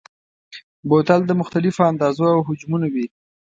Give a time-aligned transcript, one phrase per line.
[0.87, 3.05] بوتل د مختلفو اندازو او حجمونو وي.